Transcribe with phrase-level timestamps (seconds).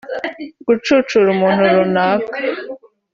[0.67, 2.37] gucucura umuntu runaka